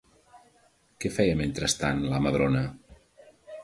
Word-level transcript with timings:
Què 1.05 1.13
feia, 1.19 1.37
mentrestant, 1.43 2.05
la 2.15 2.25
Madrona? 2.29 2.69